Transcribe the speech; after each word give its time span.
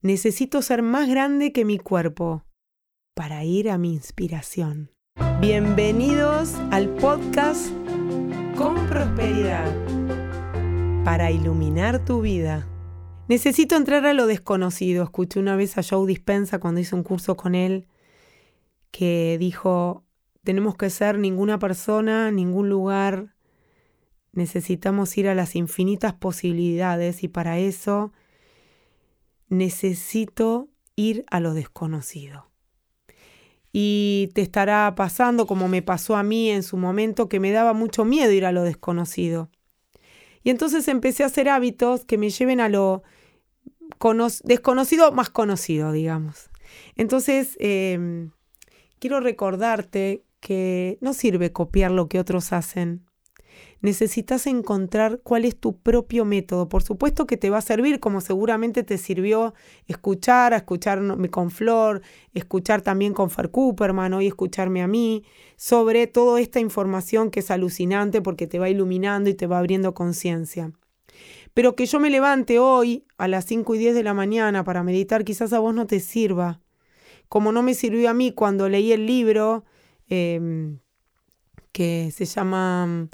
Necesito 0.00 0.62
ser 0.62 0.82
más 0.82 1.08
grande 1.08 1.52
que 1.52 1.64
mi 1.64 1.76
cuerpo 1.76 2.44
para 3.16 3.42
ir 3.42 3.68
a 3.68 3.78
mi 3.78 3.92
inspiración. 3.92 4.92
Bienvenidos 5.40 6.54
al 6.70 6.88
podcast 6.90 7.72
Con 8.56 8.86
Prosperidad 8.86 9.66
para 11.04 11.32
iluminar 11.32 12.04
tu 12.04 12.20
vida. 12.20 12.68
Necesito 13.26 13.74
entrar 13.74 14.06
a 14.06 14.14
lo 14.14 14.28
desconocido. 14.28 15.02
Escuché 15.02 15.40
una 15.40 15.56
vez 15.56 15.76
a 15.78 15.82
Joe 15.82 16.06
Dispensa 16.06 16.60
cuando 16.60 16.80
hice 16.80 16.94
un 16.94 17.02
curso 17.02 17.36
con 17.36 17.56
él 17.56 17.88
que 18.92 19.36
dijo, 19.40 20.04
tenemos 20.44 20.76
que 20.76 20.90
ser 20.90 21.18
ninguna 21.18 21.58
persona, 21.58 22.30
ningún 22.30 22.68
lugar. 22.68 23.34
Necesitamos 24.30 25.18
ir 25.18 25.28
a 25.28 25.34
las 25.34 25.56
infinitas 25.56 26.14
posibilidades 26.14 27.24
y 27.24 27.28
para 27.28 27.58
eso 27.58 28.12
necesito 29.48 30.68
ir 30.96 31.24
a 31.30 31.40
lo 31.40 31.54
desconocido. 31.54 32.50
Y 33.72 34.30
te 34.34 34.40
estará 34.40 34.94
pasando 34.96 35.46
como 35.46 35.68
me 35.68 35.82
pasó 35.82 36.16
a 36.16 36.22
mí 36.22 36.50
en 36.50 36.62
su 36.62 36.76
momento 36.76 37.28
que 37.28 37.40
me 37.40 37.52
daba 37.52 37.74
mucho 37.74 38.04
miedo 38.04 38.32
ir 38.32 38.46
a 38.46 38.52
lo 38.52 38.62
desconocido. 38.62 39.50
Y 40.42 40.50
entonces 40.50 40.88
empecé 40.88 41.22
a 41.22 41.26
hacer 41.26 41.48
hábitos 41.48 42.04
que 42.04 42.18
me 42.18 42.30
lleven 42.30 42.60
a 42.60 42.68
lo 42.68 43.02
desconocido 44.44 45.12
más 45.12 45.30
conocido, 45.30 45.92
digamos. 45.92 46.50
Entonces, 46.96 47.56
em, 47.60 48.30
quiero 48.98 49.20
recordarte 49.20 50.24
que 50.40 50.98
no 51.00 51.14
sirve 51.14 51.52
copiar 51.52 51.90
lo 51.90 52.08
que 52.08 52.20
otros 52.20 52.52
hacen, 52.52 53.07
necesitas 53.80 54.46
encontrar 54.46 55.20
cuál 55.22 55.44
es 55.44 55.58
tu 55.58 55.78
propio 55.78 56.24
método. 56.24 56.68
Por 56.68 56.82
supuesto 56.82 57.26
que 57.26 57.36
te 57.36 57.50
va 57.50 57.58
a 57.58 57.62
servir, 57.62 58.00
como 58.00 58.20
seguramente 58.20 58.82
te 58.82 58.98
sirvió 58.98 59.54
escuchar, 59.86 60.52
a 60.52 60.58
escucharme 60.58 61.28
con 61.28 61.50
Flor, 61.50 62.02
escuchar 62.34 62.82
también 62.82 63.12
con 63.12 63.30
Fer 63.30 63.50
Cooperman, 63.50 64.20
y 64.20 64.26
escucharme 64.26 64.82
a 64.82 64.88
mí, 64.88 65.24
sobre 65.56 66.06
toda 66.06 66.40
esta 66.40 66.60
información 66.60 67.30
que 67.30 67.40
es 67.40 67.50
alucinante 67.50 68.20
porque 68.20 68.46
te 68.46 68.58
va 68.58 68.68
iluminando 68.68 69.30
y 69.30 69.34
te 69.34 69.46
va 69.46 69.58
abriendo 69.58 69.94
conciencia. 69.94 70.72
Pero 71.54 71.74
que 71.74 71.86
yo 71.86 71.98
me 72.00 72.10
levante 72.10 72.58
hoy 72.58 73.04
a 73.16 73.28
las 73.28 73.44
5 73.46 73.74
y 73.74 73.78
10 73.78 73.94
de 73.94 74.02
la 74.02 74.14
mañana 74.14 74.64
para 74.64 74.82
meditar, 74.82 75.24
quizás 75.24 75.52
a 75.52 75.58
vos 75.58 75.74
no 75.74 75.86
te 75.86 76.00
sirva. 76.00 76.60
Como 77.28 77.52
no 77.52 77.62
me 77.62 77.74
sirvió 77.74 78.08
a 78.08 78.14
mí 78.14 78.32
cuando 78.32 78.68
leí 78.68 78.92
el 78.92 79.06
libro 79.06 79.64
em, 80.08 80.78
que 81.72 82.10
se 82.12 82.24
llama 82.24 83.08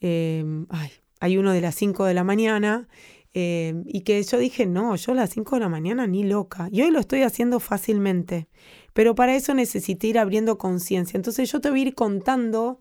Em, 0.00 0.66
hay 1.20 1.38
uno 1.38 1.52
de 1.52 1.60
las 1.60 1.74
5 1.74 2.04
de 2.04 2.14
la 2.14 2.24
mañana, 2.24 2.88
em, 3.32 3.84
y 3.86 4.02
que 4.02 4.22
yo 4.22 4.38
dije, 4.38 4.66
no, 4.66 4.94
yo 4.96 5.12
a 5.12 5.16
las 5.16 5.30
5 5.30 5.56
de 5.56 5.60
la 5.60 5.68
mañana 5.68 6.06
ni 6.06 6.24
loca. 6.24 6.68
Y 6.70 6.82
hoy 6.82 6.90
lo 6.90 7.00
estoy 7.00 7.22
haciendo 7.22 7.60
fácilmente, 7.60 8.48
pero 8.92 9.14
para 9.14 9.34
eso 9.36 9.54
necesité 9.54 10.08
ir 10.08 10.18
abriendo 10.18 10.58
conciencia. 10.58 11.16
Entonces 11.16 11.50
yo 11.50 11.60
te 11.60 11.70
voy 11.70 11.80
a 11.80 11.82
ir 11.88 11.94
contando 11.94 12.78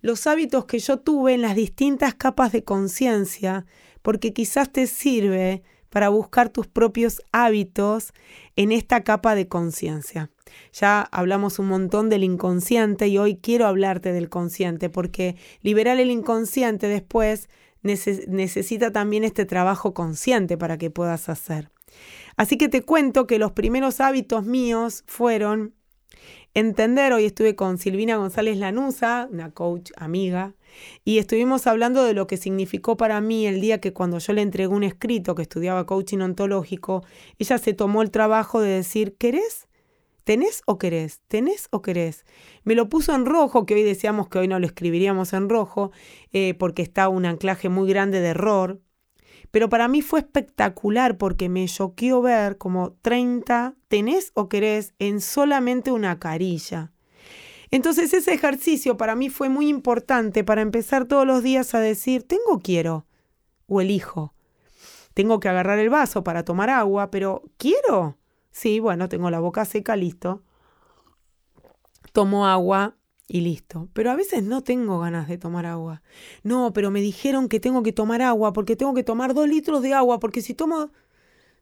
los 0.00 0.26
hábitos 0.26 0.64
que 0.64 0.78
yo 0.78 1.00
tuve 1.00 1.34
en 1.34 1.42
las 1.42 1.56
distintas 1.56 2.14
capas 2.14 2.52
de 2.52 2.64
conciencia, 2.64 3.66
porque 4.02 4.32
quizás 4.32 4.72
te 4.72 4.86
sirve 4.86 5.62
para 5.90 6.08
buscar 6.08 6.48
tus 6.48 6.66
propios 6.66 7.20
hábitos 7.32 8.12
en 8.56 8.72
esta 8.72 9.04
capa 9.04 9.34
de 9.34 9.48
conciencia. 9.48 10.30
Ya 10.72 11.02
hablamos 11.02 11.58
un 11.58 11.68
montón 11.68 12.08
del 12.08 12.24
inconsciente 12.24 13.08
y 13.08 13.18
hoy 13.18 13.36
quiero 13.36 13.66
hablarte 13.66 14.12
del 14.12 14.28
consciente 14.28 14.88
porque 14.88 15.36
liberar 15.62 15.98
el 16.00 16.10
inconsciente 16.10 16.86
después 16.88 17.48
necesita 17.82 18.92
también 18.92 19.24
este 19.24 19.44
trabajo 19.44 19.94
consciente 19.94 20.56
para 20.58 20.78
que 20.78 20.90
puedas 20.90 21.28
hacer. 21.28 21.70
Así 22.36 22.56
que 22.56 22.68
te 22.68 22.82
cuento 22.82 23.26
que 23.26 23.38
los 23.38 23.52
primeros 23.52 24.00
hábitos 24.00 24.44
míos 24.44 25.04
fueron 25.06 25.74
entender, 26.54 27.12
hoy 27.12 27.24
estuve 27.24 27.54
con 27.54 27.78
Silvina 27.78 28.16
González 28.16 28.58
Lanusa, 28.58 29.28
una 29.30 29.50
coach 29.50 29.90
amiga, 29.96 30.54
y 31.04 31.18
estuvimos 31.18 31.66
hablando 31.66 32.04
de 32.04 32.14
lo 32.14 32.26
que 32.26 32.36
significó 32.36 32.96
para 32.96 33.20
mí 33.20 33.46
el 33.46 33.60
día 33.60 33.80
que 33.80 33.92
cuando 33.92 34.18
yo 34.18 34.32
le 34.32 34.42
entregué 34.42 34.68
un 34.68 34.84
escrito 34.84 35.34
que 35.34 35.42
estudiaba 35.42 35.86
coaching 35.86 36.18
ontológico, 36.18 37.04
ella 37.38 37.58
se 37.58 37.74
tomó 37.74 38.02
el 38.02 38.10
trabajo 38.10 38.60
de 38.60 38.70
decir, 38.70 39.16
¿querés? 39.16 39.68
¿Tenés 40.24 40.62
o 40.66 40.78
querés? 40.78 41.20
¿Tenés 41.28 41.68
o 41.70 41.82
querés? 41.82 42.24
Me 42.62 42.74
lo 42.74 42.88
puso 42.88 43.14
en 43.14 43.26
rojo, 43.26 43.66
que 43.66 43.74
hoy 43.74 43.82
decíamos 43.82 44.28
que 44.28 44.38
hoy 44.38 44.48
no 44.48 44.60
lo 44.60 44.66
escribiríamos 44.66 45.32
en 45.32 45.48
rojo, 45.48 45.90
eh, 46.32 46.54
porque 46.54 46.82
está 46.82 47.08
un 47.08 47.26
anclaje 47.26 47.68
muy 47.68 47.88
grande 47.88 48.20
de 48.20 48.28
error. 48.28 48.80
Pero 49.50 49.68
para 49.68 49.88
mí 49.88 50.02
fue 50.02 50.20
espectacular 50.20 51.18
porque 51.18 51.48
me 51.48 51.66
choqueó 51.66 52.22
ver 52.22 52.58
como 52.58 52.92
30 53.02 53.74
tenés 53.88 54.30
o 54.34 54.48
querés 54.48 54.94
en 54.98 55.20
solamente 55.20 55.90
una 55.90 56.20
carilla. 56.20 56.92
Entonces 57.70 58.12
ese 58.12 58.34
ejercicio 58.34 58.96
para 58.96 59.14
mí 59.14 59.30
fue 59.30 59.48
muy 59.48 59.68
importante 59.68 60.42
para 60.42 60.62
empezar 60.62 61.06
todos 61.06 61.26
los 61.26 61.42
días 61.42 61.74
a 61.74 61.80
decir, 61.80 62.24
tengo 62.24 62.60
quiero 62.62 63.06
o 63.66 63.80
elijo. 63.80 64.34
Tengo 65.14 65.40
que 65.40 65.48
agarrar 65.48 65.78
el 65.78 65.90
vaso 65.90 66.24
para 66.24 66.44
tomar 66.44 66.70
agua, 66.70 67.10
pero 67.10 67.42
quiero. 67.56 68.18
Sí, 68.50 68.80
bueno, 68.80 69.08
tengo 69.08 69.30
la 69.30 69.40
boca 69.40 69.64
seca, 69.64 69.96
listo. 69.96 70.42
Tomo 72.12 72.46
agua 72.46 72.96
y 73.28 73.40
listo. 73.40 73.88
Pero 73.92 74.10
a 74.10 74.16
veces 74.16 74.42
no 74.42 74.62
tengo 74.62 74.98
ganas 74.98 75.28
de 75.28 75.38
tomar 75.38 75.66
agua. 75.66 76.02
No, 76.42 76.72
pero 76.72 76.90
me 76.90 77.00
dijeron 77.00 77.48
que 77.48 77.60
tengo 77.60 77.82
que 77.82 77.92
tomar 77.92 78.22
agua 78.22 78.52
porque 78.52 78.76
tengo 78.76 78.94
que 78.94 79.04
tomar 79.04 79.34
dos 79.34 79.48
litros 79.48 79.82
de 79.82 79.94
agua, 79.94 80.18
porque 80.18 80.42
si 80.42 80.54
tomo... 80.54 80.90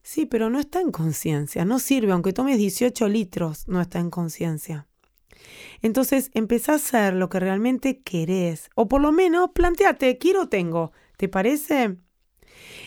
Sí, 0.03 0.25
pero 0.25 0.49
no 0.49 0.59
está 0.59 0.81
en 0.81 0.91
conciencia, 0.91 1.65
no 1.67 1.79
sirve, 1.79 2.13
aunque 2.13 2.33
tomes 2.33 2.57
18 2.57 3.09
litros, 3.09 3.69
no 3.69 3.81
está 3.81 3.99
en 3.99 4.09
conciencia. 4.11 4.88
Entonces 5.83 6.31
empezá 6.35 6.73
a 6.73 6.77
hacer 6.77 7.15
lo 7.15 7.29
que 7.29 7.41
realmente 7.41 8.01
querés, 8.01 8.71
o 8.75 8.89
por 8.89 9.01
lo 9.01 9.13
menos 9.13 9.51
planteate, 9.55 10.19
quiero 10.19 10.49
tengo, 10.49 10.93
¿te 11.17 11.29
parece? 11.29 11.97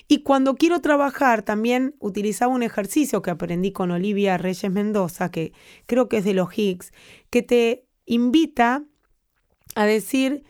Y 0.07 0.23
cuando 0.23 0.55
quiero 0.55 0.81
trabajar, 0.81 1.43
también 1.43 1.95
utilizaba 1.99 2.53
un 2.53 2.63
ejercicio 2.63 3.21
que 3.21 3.31
aprendí 3.31 3.71
con 3.71 3.91
Olivia 3.91 4.37
Reyes 4.37 4.71
Mendoza, 4.71 5.31
que 5.31 5.53
creo 5.85 6.09
que 6.09 6.17
es 6.17 6.25
de 6.25 6.33
los 6.33 6.57
Higgs, 6.57 6.91
que 7.29 7.41
te 7.41 7.85
invita 8.05 8.83
a 9.75 9.85
decir, 9.85 10.43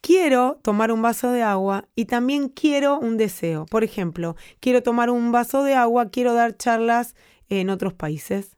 quiero 0.00 0.58
tomar 0.62 0.92
un 0.92 1.02
vaso 1.02 1.30
de 1.30 1.42
agua 1.42 1.88
y 1.94 2.06
también 2.06 2.48
quiero 2.48 2.98
un 2.98 3.16
deseo. 3.16 3.66
Por 3.66 3.84
ejemplo, 3.84 4.36
quiero 4.60 4.82
tomar 4.82 5.10
un 5.10 5.32
vaso 5.32 5.62
de 5.62 5.74
agua, 5.74 6.10
quiero 6.10 6.34
dar 6.34 6.56
charlas 6.56 7.14
en 7.48 7.70
otros 7.70 7.94
países. 7.94 8.56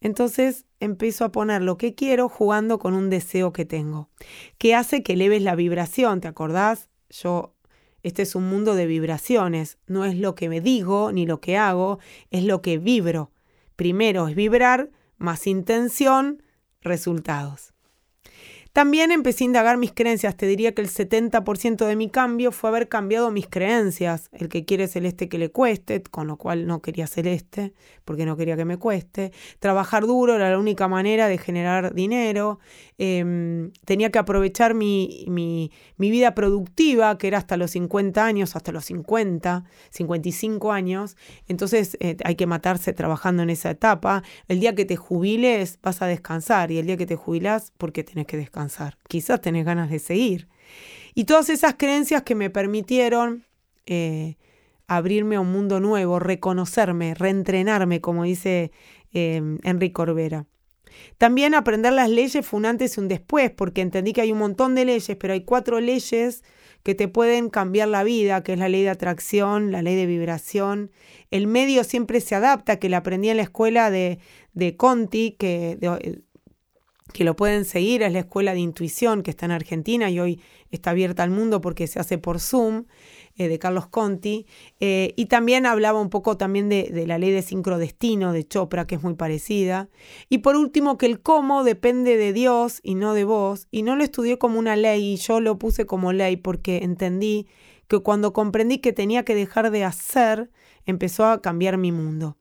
Entonces 0.00 0.66
empiezo 0.80 1.24
a 1.24 1.32
poner 1.32 1.62
lo 1.62 1.76
que 1.76 1.94
quiero 1.94 2.28
jugando 2.28 2.78
con 2.78 2.94
un 2.94 3.10
deseo 3.10 3.52
que 3.52 3.64
tengo, 3.64 4.10
que 4.58 4.74
hace 4.74 5.02
que 5.02 5.14
eleves 5.14 5.42
la 5.42 5.54
vibración, 5.54 6.20
¿te 6.20 6.28
acordás? 6.28 6.88
Yo, 7.10 7.54
este 8.02 8.22
es 8.22 8.34
un 8.34 8.48
mundo 8.48 8.74
de 8.74 8.86
vibraciones, 8.86 9.78
no 9.86 10.04
es 10.04 10.16
lo 10.16 10.34
que 10.34 10.48
me 10.48 10.60
digo 10.60 11.10
ni 11.12 11.26
lo 11.26 11.40
que 11.40 11.56
hago, 11.56 11.98
es 12.30 12.44
lo 12.44 12.62
que 12.62 12.78
vibro. 12.78 13.32
Primero 13.74 14.28
es 14.28 14.36
vibrar, 14.36 14.90
más 15.16 15.46
intención, 15.46 16.42
resultados. 16.80 17.74
También 18.78 19.10
empecé 19.10 19.42
a 19.42 19.46
indagar 19.46 19.76
mis 19.76 19.90
creencias. 19.90 20.36
Te 20.36 20.46
diría 20.46 20.72
que 20.72 20.82
el 20.82 20.88
70% 20.88 21.84
de 21.84 21.96
mi 21.96 22.10
cambio 22.10 22.52
fue 22.52 22.70
haber 22.70 22.88
cambiado 22.88 23.32
mis 23.32 23.48
creencias. 23.48 24.28
El 24.30 24.48
que 24.48 24.64
quiere 24.64 24.86
celeste 24.86 25.28
que 25.28 25.36
le 25.36 25.50
cueste, 25.50 26.00
con 26.00 26.28
lo 26.28 26.36
cual 26.36 26.64
no 26.68 26.80
quería 26.80 27.08
celeste, 27.08 27.72
porque 28.04 28.24
no 28.24 28.36
quería 28.36 28.56
que 28.56 28.64
me 28.64 28.76
cueste. 28.76 29.32
Trabajar 29.58 30.06
duro 30.06 30.36
era 30.36 30.48
la 30.48 30.60
única 30.60 30.86
manera 30.86 31.26
de 31.26 31.38
generar 31.38 31.92
dinero. 31.92 32.60
Em, 32.98 33.72
tenía 33.84 34.12
que 34.12 34.20
aprovechar 34.20 34.74
mi, 34.74 35.24
mi, 35.26 35.72
vida 35.96 36.36
productiva, 36.36 37.18
que 37.18 37.26
era 37.26 37.38
hasta 37.38 37.56
los 37.56 37.72
50 37.72 38.24
años, 38.24 38.54
hasta 38.54 38.70
los 38.70 38.84
50, 38.84 39.64
55 39.90 40.70
años. 40.70 41.16
Entonces 41.48 41.96
eh, 41.98 42.16
hay 42.22 42.36
que 42.36 42.46
matarse 42.46 42.92
trabajando 42.92 43.42
en 43.42 43.50
esa 43.50 43.70
etapa. 43.70 44.22
El 44.46 44.60
día 44.60 44.76
que 44.76 44.84
te 44.84 44.94
jubiles 44.94 45.80
vas 45.82 46.00
a 46.00 46.06
descansar 46.06 46.70
y 46.70 46.78
el 46.78 46.86
día 46.86 46.96
que 46.96 47.06
te 47.06 47.16
jubilas, 47.16 47.72
porque 47.76 48.04
tenés 48.04 48.28
que 48.28 48.36
descansar 48.36 48.67
quizás 49.08 49.40
tenés 49.40 49.64
ganas 49.64 49.90
de 49.90 49.98
seguir. 49.98 50.48
Y 51.14 51.24
todas 51.24 51.48
esas 51.50 51.74
creencias 51.74 52.22
que 52.22 52.34
me 52.34 52.50
permitieron 52.50 53.44
eh, 53.86 54.36
abrirme 54.86 55.36
a 55.36 55.40
un 55.40 55.52
mundo 55.52 55.80
nuevo, 55.80 56.18
reconocerme, 56.18 57.14
reentrenarme, 57.14 58.00
como 58.00 58.24
dice 58.24 58.72
eh, 59.12 59.42
Enrique 59.62 59.92
Corbera. 59.92 60.46
También 61.18 61.54
aprender 61.54 61.92
las 61.92 62.10
leyes 62.10 62.44
fue 62.46 62.58
un 62.58 62.66
antes 62.66 62.96
y 62.96 63.00
un 63.00 63.08
después, 63.08 63.50
porque 63.50 63.82
entendí 63.82 64.12
que 64.12 64.22
hay 64.22 64.32
un 64.32 64.38
montón 64.38 64.74
de 64.74 64.84
leyes, 64.84 65.16
pero 65.18 65.32
hay 65.32 65.42
cuatro 65.42 65.80
leyes 65.80 66.42
que 66.82 66.94
te 66.94 67.08
pueden 67.08 67.50
cambiar 67.50 67.88
la 67.88 68.04
vida, 68.04 68.42
que 68.42 68.54
es 68.54 68.58
la 68.58 68.68
ley 68.68 68.82
de 68.82 68.90
atracción, 68.90 69.72
la 69.72 69.82
ley 69.82 69.96
de 69.96 70.06
vibración. 70.06 70.90
El 71.30 71.46
medio 71.46 71.84
siempre 71.84 72.20
se 72.20 72.34
adapta, 72.34 72.78
que 72.78 72.88
la 72.88 72.98
aprendí 72.98 73.28
en 73.28 73.36
la 73.36 73.42
escuela 73.42 73.90
de, 73.90 74.20
de 74.54 74.76
Conti, 74.76 75.32
que 75.32 75.78
que 77.12 77.24
lo 77.24 77.36
pueden 77.36 77.64
seguir, 77.64 78.02
es 78.02 78.12
la 78.12 78.20
Escuela 78.20 78.52
de 78.52 78.60
Intuición 78.60 79.22
que 79.22 79.30
está 79.30 79.46
en 79.46 79.52
Argentina 79.52 80.10
y 80.10 80.20
hoy 80.20 80.40
está 80.70 80.90
abierta 80.90 81.22
al 81.22 81.30
mundo 81.30 81.60
porque 81.60 81.86
se 81.86 81.98
hace 81.98 82.18
por 82.18 82.40
Zoom, 82.40 82.84
eh, 83.36 83.48
de 83.48 83.58
Carlos 83.58 83.86
Conti. 83.86 84.46
Eh, 84.80 85.14
y 85.16 85.26
también 85.26 85.64
hablaba 85.64 86.00
un 86.00 86.10
poco 86.10 86.36
también 86.36 86.68
de, 86.68 86.90
de, 86.92 87.06
la 87.06 87.18
ley 87.18 87.30
de 87.30 87.42
sincrodestino 87.42 88.32
de 88.32 88.46
Chopra, 88.46 88.86
que 88.86 88.96
es 88.96 89.02
muy 89.02 89.14
parecida. 89.14 89.88
Y 90.28 90.38
por 90.38 90.56
último, 90.56 90.98
que 90.98 91.06
el 91.06 91.20
cómo 91.20 91.64
depende 91.64 92.16
de 92.16 92.32
Dios 92.32 92.80
y 92.82 92.94
no 92.94 93.14
de 93.14 93.24
vos. 93.24 93.68
Y 93.70 93.82
no 93.82 93.96
lo 93.96 94.04
estudié 94.04 94.38
como 94.38 94.58
una 94.58 94.76
ley 94.76 95.14
y 95.14 95.16
yo 95.16 95.40
lo 95.40 95.58
puse 95.58 95.86
como 95.86 96.12
ley 96.12 96.36
porque 96.36 96.78
entendí 96.78 97.46
que 97.86 98.00
cuando 98.00 98.32
comprendí 98.32 98.78
que 98.78 98.92
tenía 98.92 99.24
que 99.24 99.34
dejar 99.34 99.70
de 99.70 99.84
hacer, 99.84 100.50
empezó 100.84 101.24
a 101.26 101.40
cambiar 101.40 101.78
mi 101.78 101.92
mundo. 101.92 102.36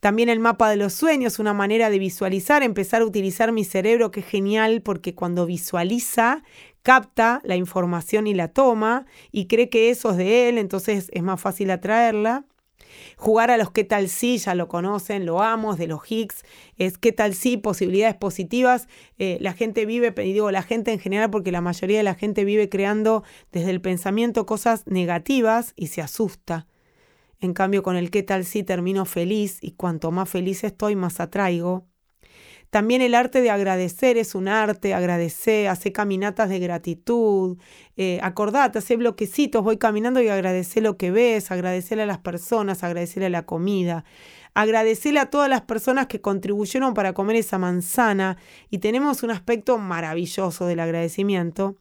También 0.00 0.28
el 0.28 0.40
mapa 0.40 0.70
de 0.70 0.76
los 0.76 0.92
sueños, 0.92 1.38
una 1.38 1.54
manera 1.54 1.90
de 1.90 1.98
visualizar, 1.98 2.62
empezar 2.62 3.02
a 3.02 3.06
utilizar 3.06 3.52
mi 3.52 3.64
cerebro, 3.64 4.10
que 4.10 4.20
es 4.20 4.26
genial 4.26 4.82
porque 4.82 5.14
cuando 5.14 5.46
visualiza, 5.46 6.42
capta 6.82 7.40
la 7.44 7.56
información 7.56 8.26
y 8.26 8.34
la 8.34 8.48
toma 8.48 9.06
y 9.32 9.46
cree 9.46 9.70
que 9.70 9.90
eso 9.90 10.10
es 10.10 10.16
de 10.18 10.48
él, 10.48 10.58
entonces 10.58 11.08
es 11.12 11.22
más 11.22 11.40
fácil 11.40 11.70
atraerla. 11.70 12.44
Jugar 13.16 13.50
a 13.50 13.56
los 13.56 13.70
qué 13.72 13.82
tal 13.82 14.08
sí, 14.08 14.38
ya 14.38 14.54
lo 14.54 14.68
conocen, 14.68 15.26
lo 15.26 15.42
amo, 15.42 15.74
de 15.74 15.86
los 15.86 16.00
Higgs, 16.08 16.44
es 16.76 16.98
qué 16.98 17.10
tal 17.10 17.34
sí, 17.34 17.56
posibilidades 17.56 18.14
positivas. 18.14 18.86
Eh, 19.18 19.38
la 19.40 19.52
gente 19.52 19.86
vive, 19.86 20.14
y 20.18 20.32
digo 20.32 20.50
la 20.50 20.62
gente 20.62 20.92
en 20.92 21.00
general 21.00 21.30
porque 21.30 21.50
la 21.50 21.60
mayoría 21.60 21.98
de 21.98 22.04
la 22.04 22.14
gente 22.14 22.44
vive 22.44 22.68
creando 22.68 23.24
desde 23.50 23.70
el 23.70 23.80
pensamiento 23.80 24.46
cosas 24.46 24.86
negativas 24.86 25.72
y 25.76 25.88
se 25.88 26.02
asusta. 26.02 26.66
En 27.44 27.52
cambio, 27.52 27.82
con 27.82 27.96
el 27.96 28.10
qué 28.10 28.22
tal 28.22 28.46
si 28.46 28.62
termino 28.62 29.04
feliz 29.04 29.58
y 29.60 29.72
cuanto 29.72 30.10
más 30.10 30.30
feliz 30.30 30.64
estoy, 30.64 30.96
más 30.96 31.20
atraigo. 31.20 31.86
También 32.70 33.02
el 33.02 33.14
arte 33.14 33.42
de 33.42 33.50
agradecer 33.50 34.16
es 34.16 34.34
un 34.34 34.48
arte, 34.48 34.94
agradecer, 34.94 35.68
hacer 35.68 35.92
caminatas 35.92 36.48
de 36.48 36.58
gratitud, 36.58 37.58
eh, 37.98 38.18
acordate, 38.22 38.78
hacer 38.78 38.96
bloquecitos, 38.96 39.62
voy 39.62 39.76
caminando 39.76 40.22
y 40.22 40.28
agradecer 40.28 40.82
lo 40.82 40.96
que 40.96 41.10
ves, 41.10 41.50
agradecerle 41.50 42.04
a 42.04 42.06
las 42.06 42.18
personas, 42.18 42.82
agradecerle 42.82 43.26
a 43.26 43.30
la 43.30 43.44
comida, 43.44 44.06
agradecerle 44.54 45.20
a 45.20 45.28
todas 45.28 45.50
las 45.50 45.60
personas 45.60 46.06
que 46.06 46.22
contribuyeron 46.22 46.94
para 46.94 47.12
comer 47.12 47.36
esa 47.36 47.58
manzana 47.58 48.38
y 48.70 48.78
tenemos 48.78 49.22
un 49.22 49.32
aspecto 49.32 49.76
maravilloso 49.76 50.64
del 50.64 50.80
agradecimiento. 50.80 51.76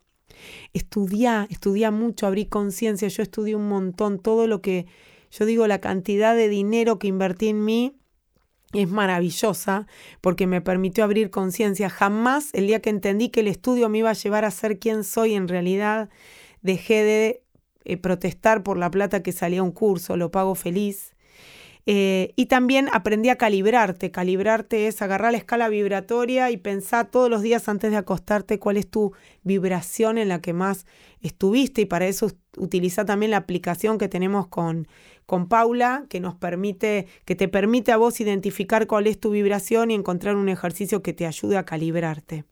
Estudia, 0.73 1.47
estudia 1.49 1.89
mucho, 1.89 2.27
abrí 2.27 2.47
conciencia, 2.47 3.07
yo 3.07 3.23
estudié 3.23 3.55
un 3.55 3.69
montón, 3.69 4.19
todo 4.19 4.45
lo 4.45 4.61
que 4.61 4.87
yo 5.33 5.45
digo, 5.47 5.65
la 5.65 5.81
cantidad 5.81 6.35
de 6.35 6.47
dinero 6.47 6.99
que 6.99 7.07
invertí 7.07 7.47
en 7.49 7.65
mí 7.65 7.97
es 8.71 8.87
maravillosa 8.87 9.87
porque 10.21 10.45
me 10.45 10.61
permitió 10.61 11.03
abrir 11.03 11.31
conciencia. 11.31 11.89
Jamás 11.89 12.49
el 12.53 12.67
día 12.67 12.81
que 12.81 12.91
entendí 12.91 13.29
que 13.29 13.39
el 13.39 13.47
estudio 13.47 13.89
me 13.89 13.99
iba 13.99 14.11
a 14.11 14.13
llevar 14.13 14.45
a 14.45 14.51
ser 14.51 14.77
quien 14.77 15.03
soy 15.03 15.33
en 15.33 15.47
realidad, 15.47 16.09
dejé 16.61 17.03
de 17.03 17.43
eh, 17.83 17.97
protestar 17.97 18.61
por 18.61 18.77
la 18.77 18.91
plata 18.91 19.23
que 19.23 19.31
salía 19.31 19.63
un 19.63 19.71
curso, 19.71 20.17
lo 20.17 20.29
pago 20.29 20.53
feliz. 20.53 21.12
Eh, 21.85 22.33
y 22.37 22.45
también 22.45 22.87
aprendí 22.93 23.29
a 23.29 23.37
calibrarte. 23.37 24.11
Calibrarte 24.11 24.87
es 24.87 25.01
agarrar 25.01 25.33
la 25.33 25.37
escala 25.37 25.67
vibratoria 25.67 26.49
y 26.49 26.57
pensar 26.57 27.11
todos 27.11 27.29
los 27.29 27.41
días 27.41 27.67
antes 27.67 27.91
de 27.91 27.97
acostarte 27.97 28.57
cuál 28.59 28.77
es 28.77 28.89
tu 28.89 29.13
vibración 29.43 30.17
en 30.17 30.29
la 30.29 30.41
que 30.41 30.53
más 30.53 30.85
estuviste. 31.21 31.81
Y 31.81 31.85
para 31.85 32.07
eso 32.07 32.31
utiliza 32.57 33.05
también 33.05 33.31
la 33.31 33.37
aplicación 33.37 33.97
que 33.97 34.07
tenemos 34.07 34.47
con, 34.47 34.87
con 35.25 35.49
Paula, 35.49 36.05
que 36.09 36.19
nos 36.19 36.35
permite, 36.35 37.07
que 37.25 37.35
te 37.35 37.47
permite 37.47 37.91
a 37.91 37.97
vos 37.97 38.19
identificar 38.21 38.87
cuál 38.87 39.07
es 39.07 39.19
tu 39.19 39.31
vibración 39.31 39.91
y 39.91 39.95
encontrar 39.95 40.35
un 40.35 40.49
ejercicio 40.49 41.03
que 41.03 41.13
te 41.13 41.25
ayude 41.25 41.57
a 41.57 41.65
calibrarte. 41.65 42.45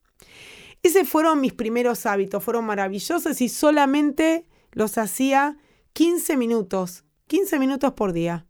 Esos 0.84 1.08
fueron 1.08 1.40
mis 1.40 1.54
primeros 1.54 2.06
hábitos, 2.06 2.44
fueron 2.44 2.66
maravillosos 2.66 3.40
y 3.40 3.50
solamente 3.50 4.46
los 4.72 4.98
hacía 4.98 5.58
15 5.94 6.38
minutos, 6.38 7.06
15 7.28 7.60
minutos 7.60 7.94
por 7.94 8.14
día. 8.14 8.48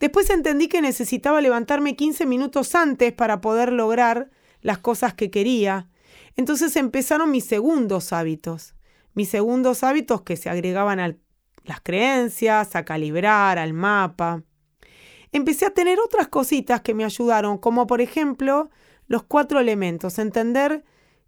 Después 0.00 0.30
entendí 0.30 0.68
que 0.68 0.80
necesitaba 0.80 1.40
levantarme 1.40 1.96
15 1.96 2.26
minutos 2.26 2.74
antes 2.74 3.12
para 3.12 3.40
poder 3.40 3.72
lograr 3.72 4.30
las 4.60 4.78
cosas 4.78 5.14
que 5.14 5.30
quería. 5.30 5.88
Entonces 6.36 6.76
empezaron 6.76 7.30
mis 7.30 7.44
segundos 7.44 8.12
hábitos. 8.12 8.74
Mis 9.14 9.28
segundos 9.28 9.82
hábitos 9.82 10.22
que 10.22 10.36
se 10.36 10.48
agregaban 10.48 11.00
a 11.00 11.16
las 11.64 11.80
creencias, 11.80 12.76
a 12.76 12.84
calibrar, 12.84 13.58
al 13.58 13.72
mapa. 13.72 14.42
Empecé 15.32 15.66
a 15.66 15.74
tener 15.74 15.98
otras 16.00 16.28
cositas 16.28 16.80
que 16.80 16.94
me 16.94 17.04
ayudaron, 17.04 17.58
como 17.58 17.86
por 17.86 18.00
ejemplo 18.00 18.70
los 19.08 19.24
cuatro 19.24 19.58
elementos. 19.58 20.18
Entender 20.18 20.84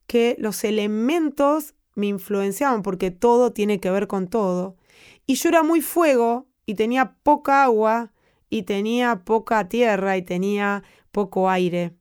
que 0.06 0.36
los 0.38 0.64
elementos 0.64 1.74
me 1.94 2.06
influenciaban 2.06 2.82
porque 2.82 3.10
todo 3.10 3.52
tiene 3.52 3.80
que 3.80 3.90
ver 3.90 4.06
con 4.06 4.28
todo. 4.28 4.76
Y 5.26 5.34
yo 5.34 5.48
era 5.48 5.62
muy 5.62 5.80
fuego 5.80 6.46
y 6.66 6.74
tenía 6.74 7.16
poca 7.22 7.64
agua 7.64 8.12
y 8.50 8.64
tenía 8.64 9.22
poca 9.24 9.68
tierra 9.68 10.16
y 10.16 10.22
tenía 10.22 10.82
poco 11.12 11.48
aire. 11.48 11.94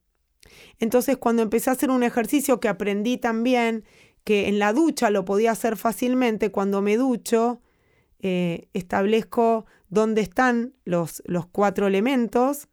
Entonces 0.80 1.18
cuando 1.18 1.44
empecé 1.44 1.70
a 1.70 1.74
hacer 1.74 1.92
un 1.92 2.04
ejercicio 2.04 2.60
que 2.60 2.68
aprendí 2.68 3.18
también, 3.18 3.86
que 4.24 4.48
en 4.48 4.60
la 4.60 4.74
ducha 4.74 5.10
lo 5.10 5.26
podía 5.26 5.52
hacer 5.52 5.78
fácilmente, 5.78 6.52
cuando 6.52 6.82
me 6.82 6.98
ducho, 6.98 7.62
eh, 8.20 8.68
establezco 8.74 9.66
dónde 9.90 10.22
están 10.22 10.74
los, 10.84 11.24
los 11.26 11.48
cuatro 11.48 11.88
elementos 11.88 12.68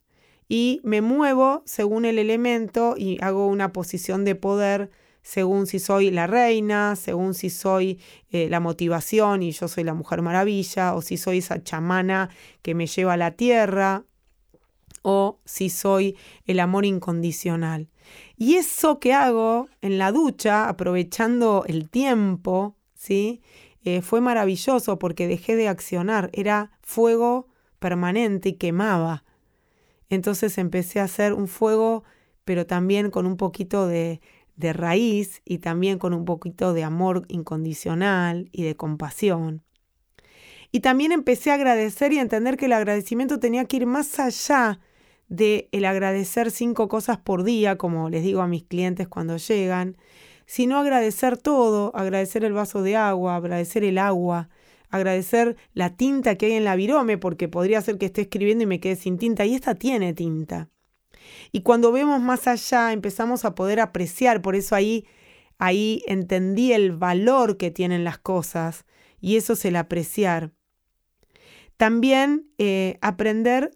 y 0.49 0.81
me 0.83 1.01
muevo 1.01 1.63
según 1.67 2.05
el 2.05 2.19
elemento 2.19 2.95
y 2.97 3.19
hago 3.23 3.47
una 3.47 3.73
posición 3.73 4.25
de 4.25 4.35
poder 4.35 4.91
según 5.27 5.67
si 5.67 5.81
soy 5.81 6.13
la 6.13 6.29
reina, 6.29 6.95
según 6.95 7.35
si 7.35 7.51
soy 7.51 7.99
eh, 8.31 8.49
la 8.49 8.61
motivación 8.61 9.43
y 9.43 9.51
yo 9.51 9.67
soy 9.67 9.83
la 9.83 9.93
mujer 9.93 10.23
maravilla, 10.23 10.95
o 10.95 11.03
si 11.03 11.17
soy 11.17 11.39
esa 11.39 11.61
chamana 11.65 12.31
que 12.63 12.77
me 12.77 12.87
lleva 12.87 13.15
a 13.15 13.17
la 13.17 13.33
tierra, 13.33 14.05
o 15.03 15.41
si 15.45 15.69
soy 15.69 16.17
el 16.45 16.61
amor 16.61 16.85
incondicional. 16.85 17.89
Y 18.37 18.55
eso 18.55 19.01
que 19.01 19.15
hago 19.15 19.69
en 19.83 19.99
la 19.99 20.13
ducha, 20.13 20.69
aprovechando 20.69 21.65
el 21.67 21.91
tiempo, 21.91 22.77
¿sí? 22.95 23.43
Eh, 23.83 24.03
fue 24.03 24.21
maravilloso 24.21 25.01
porque 25.01 25.27
dejé 25.27 25.57
de 25.57 25.67
accionar, 25.67 26.31
era 26.35 26.71
fuego 26.83 27.49
permanente 27.81 28.51
y 28.51 28.53
quemaba. 28.53 29.25
Entonces 30.09 30.57
empecé 30.57 31.01
a 31.01 31.05
hacer 31.05 31.33
un 31.33 31.49
fuego, 31.49 32.05
pero 32.45 32.65
también 32.65 33.11
con 33.11 33.27
un 33.27 33.37
poquito 33.37 33.89
de, 33.89 34.21
de 34.57 34.73
raíz 34.73 35.43
y 35.45 35.59
también 35.59 35.99
con 35.99 36.15
un 36.15 36.25
poquito 36.25 36.73
de 36.73 36.85
amor 36.85 37.25
incondicional 37.29 38.49
y 38.53 38.65
de 38.65 38.77
compasión. 38.77 39.63
Y 40.73 40.81
también 40.81 41.13
empecé 41.13 41.51
a 41.51 41.55
agradecer 41.55 42.13
y 42.13 42.19
a 42.19 42.23
entender 42.23 42.57
que 42.57 42.67
el 42.67 42.73
agradecimiento 42.73 43.39
tenía 43.39 43.65
que 43.67 43.77
ir 43.79 43.87
más 43.87 44.19
allá 44.19 44.81
de 45.29 45.69
el 45.73 45.85
agradecer 45.85 46.51
cinco 46.51 46.89
cosas 46.89 47.19
por 47.19 47.45
día, 47.45 47.77
como 47.79 48.11
les 48.11 48.23
digo 48.23 48.41
a 48.43 48.49
mis 48.49 48.65
clientes 48.65 49.09
cuando 49.09 49.37
llegan, 49.37 49.97
sino 50.47 50.79
agradecer 50.79 51.37
todo, 51.37 51.95
agradecer 51.95 52.45
el 52.45 52.53
vaso 52.53 52.83
de 52.83 52.97
agua, 52.97 53.37
agradecer 53.37 53.85
el 53.85 53.99
agua, 53.99 54.49
agradecer 54.89 55.57
la 55.75 55.97
tinta 55.97 56.37
que 56.37 56.47
hay 56.47 56.53
en 56.53 56.65
la 56.65 56.77
virome, 56.77 57.19
porque 57.19 57.49
podría 57.49 57.81
ser 57.81 57.99
que 57.99 58.07
esté 58.07 58.23
escribiendo 58.23 58.65
y 58.65 58.67
me 58.67 58.81
quede 58.81 58.97
sin 58.97 59.19
tinta, 59.19 59.45
y 59.45 59.55
esta 59.55 59.75
tiene 59.75 60.15
tinta. 60.15 60.71
Y 61.53 61.63
cuando 61.63 61.93
vemos 61.93 62.21
más 62.21 62.47
allá, 62.47 62.93
empezamos 62.93 63.45
a 63.45 63.55
poder 63.55 63.81
apreciar, 63.81 64.43
por 64.43 64.57
eso 64.57 64.75
ahí, 64.75 65.07
ahí 65.59 66.03
entendí 66.07 66.73
el 66.73 66.93
valor 66.93 67.57
que 67.57 67.71
tienen 67.71 68.05
las 68.05 68.19
cosas 68.19 68.85
y 69.21 69.37
eso 69.37 69.55
es 69.55 69.65
el 69.65 69.77
apreciar. 69.77 70.53
También 71.77 72.51
eh, 72.59 72.99
aprender 73.03 73.71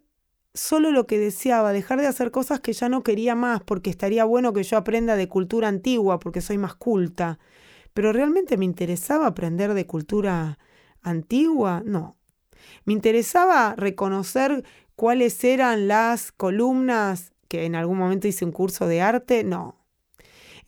solo 0.55 0.91
lo 0.91 1.07
que 1.07 1.19
deseaba, 1.19 1.73
dejar 1.73 2.01
de 2.01 2.07
hacer 2.07 2.31
cosas 2.31 2.61
que 2.61 2.73
ya 2.73 2.89
no 2.89 3.03
quería 3.03 3.35
más, 3.35 3.63
porque 3.63 3.91
estaría 3.91 4.25
bueno 4.25 4.53
que 4.53 4.63
yo 4.63 4.77
aprenda 4.77 5.17
de 5.17 5.29
cultura 5.29 5.69
antigua, 5.69 6.19
porque 6.19 6.41
soy 6.41 6.59
más 6.59 6.75
culta. 6.75 7.39
Pero 7.95 8.13
realmente 8.13 8.57
me 8.57 8.65
interesaba 8.65 9.27
aprender 9.27 9.75
de 9.75 9.87
cultura 9.87 10.59
antigua, 11.03 11.83
no. 11.85 12.17
Me 12.85 12.93
interesaba 12.93 13.75
reconocer 13.77 14.65
cuáles 14.97 15.43
eran 15.45 15.89
las 15.89 16.33
columnas 16.33 17.33
que 17.51 17.65
en 17.67 17.75
algún 17.75 17.99
momento 17.99 18.29
hice 18.29 18.45
un 18.45 18.53
curso 18.53 18.87
de 18.87 19.03
arte, 19.03 19.43
no. 19.43 19.85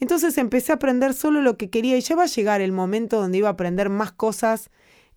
Entonces 0.01 0.37
empecé 0.37 0.73
a 0.73 0.75
aprender 0.75 1.15
solo 1.15 1.41
lo 1.41 1.57
que 1.57 1.71
quería 1.71 1.97
y 1.97 2.01
ya 2.01 2.17
va 2.17 2.25
a 2.25 2.27
llegar 2.27 2.61
el 2.61 2.73
momento 2.73 3.21
donde 3.21 3.39
iba 3.39 3.49
a 3.49 3.53
aprender 3.53 3.89
más 3.89 4.11
cosas 4.11 4.69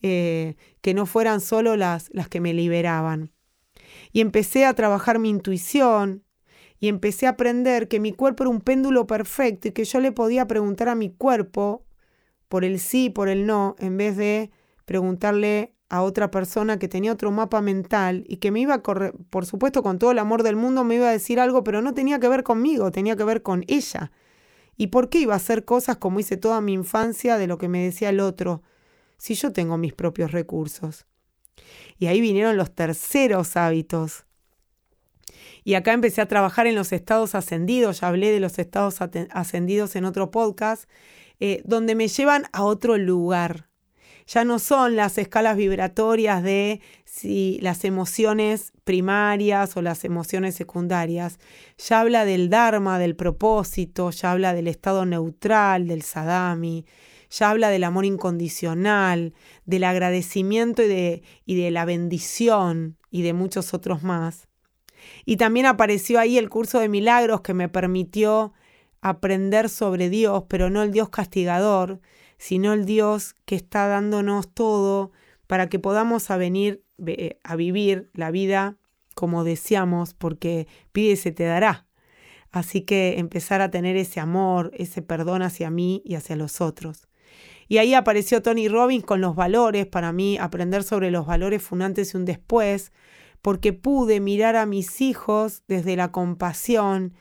eh, 0.03 0.57
que 0.81 0.93
no 0.93 1.07
fueran 1.07 1.41
solo 1.41 1.75
las, 1.75 2.09
las 2.13 2.29
que 2.29 2.39
me 2.39 2.53
liberaban. 2.53 3.31
Y 4.11 4.21
empecé 4.21 4.63
a 4.65 4.75
trabajar 4.75 5.17
mi 5.17 5.29
intuición 5.29 6.23
y 6.79 6.87
empecé 6.87 7.25
a 7.25 7.31
aprender 7.31 7.87
que 7.87 7.99
mi 7.99 8.13
cuerpo 8.13 8.43
era 8.43 8.51
un 8.51 8.61
péndulo 8.61 9.07
perfecto 9.07 9.69
y 9.69 9.71
que 9.71 9.85
yo 9.85 9.99
le 9.99 10.11
podía 10.11 10.45
preguntar 10.45 10.87
a 10.87 10.93
mi 10.93 11.09
cuerpo 11.09 11.83
por 12.47 12.63
el 12.63 12.79
sí, 12.79 13.09
por 13.09 13.27
el 13.27 13.47
no, 13.47 13.75
en 13.79 13.97
vez 13.97 14.17
de 14.17 14.51
preguntarle 14.85 15.74
a 15.95 16.01
otra 16.01 16.29
persona 16.31 16.77
que 16.77 16.87
tenía 16.87 17.11
otro 17.11 17.31
mapa 17.31 17.61
mental 17.61 18.25
y 18.27 18.37
que 18.37 18.51
me 18.51 18.59
iba 18.59 18.73
a 18.73 18.81
correr, 18.81 19.13
por 19.29 19.45
supuesto 19.45 19.81
con 19.81 19.97
todo 19.97 20.11
el 20.11 20.19
amor 20.19 20.43
del 20.43 20.55
mundo 20.55 20.83
me 20.83 20.95
iba 20.95 21.07
a 21.07 21.11
decir 21.11 21.39
algo, 21.39 21.63
pero 21.63 21.81
no 21.81 21.93
tenía 21.93 22.19
que 22.19 22.27
ver 22.27 22.43
conmigo, 22.43 22.91
tenía 22.91 23.15
que 23.15 23.23
ver 23.23 23.41
con 23.41 23.63
ella. 23.67 24.11
¿Y 24.77 24.87
por 24.87 25.09
qué 25.09 25.19
iba 25.19 25.33
a 25.33 25.37
hacer 25.37 25.63
cosas 25.63 25.97
como 25.97 26.19
hice 26.19 26.37
toda 26.37 26.59
mi 26.61 26.73
infancia 26.73 27.37
de 27.37 27.47
lo 27.47 27.57
que 27.57 27.69
me 27.69 27.83
decía 27.83 28.09
el 28.09 28.19
otro, 28.19 28.61
si 29.17 29.35
yo 29.35 29.53
tengo 29.53 29.77
mis 29.77 29.93
propios 29.93 30.31
recursos? 30.31 31.05
Y 31.97 32.07
ahí 32.07 32.19
vinieron 32.19 32.57
los 32.57 32.75
terceros 32.75 33.55
hábitos. 33.55 34.25
Y 35.63 35.73
acá 35.75 35.93
empecé 35.93 36.21
a 36.21 36.27
trabajar 36.27 36.67
en 36.67 36.75
los 36.75 36.91
estados 36.91 37.35
ascendidos, 37.35 38.01
ya 38.01 38.09
hablé 38.09 38.31
de 38.31 38.39
los 38.39 38.59
estados 38.59 38.99
ascendidos 39.31 39.95
en 39.95 40.05
otro 40.05 40.29
podcast, 40.29 40.89
eh, 41.39 41.61
donde 41.65 41.95
me 41.95 42.07
llevan 42.07 42.45
a 42.51 42.63
otro 42.63 42.97
lugar. 42.97 43.69
Ya 44.27 44.43
no 44.43 44.57
son 44.57 44.95
las 44.95 45.17
escalas 45.19 45.55
vibratorias 45.55 46.41
de 46.41 46.81
si 47.05 47.59
las 47.61 47.85
emociones 47.85 48.73
primarias 48.83 49.77
o 49.77 49.83
las 49.83 50.03
emociones 50.03 50.55
secundarias. 50.55 51.37
Ya 51.77 52.01
habla 52.01 52.25
del 52.25 52.49
Dharma, 52.49 52.97
del 52.97 53.15
propósito, 53.15 54.09
ya 54.09 54.31
habla 54.31 54.53
del 54.53 54.67
estado 54.67 55.05
neutral, 55.05 55.87
del 55.87 56.01
Sadami, 56.01 56.85
ya 57.29 57.51
habla 57.51 57.69
del 57.69 57.83
amor 57.83 58.05
incondicional, 58.05 59.33
del 59.65 59.83
agradecimiento 59.83 60.81
y 60.81 60.87
de, 60.87 61.23
y 61.45 61.55
de 61.55 61.69
la 61.69 61.85
bendición 61.85 62.97
y 63.11 63.21
de 63.21 63.33
muchos 63.33 63.73
otros 63.75 64.01
más. 64.01 64.47
Y 65.25 65.37
también 65.37 65.67
apareció 65.67 66.19
ahí 66.19 66.37
el 66.37 66.49
curso 66.49 66.79
de 66.79 66.89
milagros 66.89 67.41
que 67.41 67.53
me 67.53 67.69
permitió 67.69 68.53
aprender 69.01 69.69
sobre 69.69 70.09
Dios, 70.09 70.45
pero 70.47 70.71
no 70.71 70.81
el 70.81 70.91
Dios 70.91 71.09
castigador, 71.09 72.01
sino 72.37 72.73
el 72.73 72.85
Dios 72.85 73.35
que 73.45 73.55
está 73.55 73.87
dándonos 73.87 74.53
todo 74.53 75.11
para 75.47 75.69
que 75.69 75.79
podamos 75.79 76.29
a 76.31 76.37
venir 76.37 76.83
a 77.43 77.55
vivir 77.55 78.09
la 78.13 78.31
vida 78.31 78.77
como 79.15 79.43
deseamos, 79.43 80.13
porque 80.13 80.67
pide 80.91 81.13
y 81.13 81.15
se 81.15 81.31
te 81.31 81.45
dará. 81.45 81.87
Así 82.51 82.81
que 82.81 83.19
empezar 83.19 83.61
a 83.61 83.71
tener 83.71 83.97
ese 83.97 84.19
amor, 84.19 84.71
ese 84.75 85.01
perdón 85.01 85.41
hacia 85.41 85.69
mí 85.69 86.01
y 86.05 86.15
hacia 86.15 86.35
los 86.35 86.61
otros. 86.61 87.07
Y 87.67 87.79
ahí 87.79 87.93
apareció 87.93 88.41
Tony 88.41 88.67
Robbins 88.67 89.05
con 89.05 89.21
los 89.21 89.35
valores. 89.35 89.87
Para 89.87 90.11
mí, 90.11 90.37
aprender 90.37 90.83
sobre 90.83 91.11
los 91.11 91.25
valores 91.25 91.63
fue 91.63 91.77
un 91.77 91.81
antes 91.81 92.13
y 92.13 92.17
un 92.17 92.25
después, 92.25 92.91
porque 93.41 93.73
pude 93.73 94.19
mirar 94.19 94.55
a 94.55 94.65
mis 94.65 95.01
hijos 95.01 95.63
desde 95.67 95.95
la 95.95 96.11
compasión 96.11 97.13